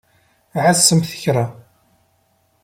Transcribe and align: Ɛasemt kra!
Ɛasemt 0.63 1.11
kra! 1.21 1.45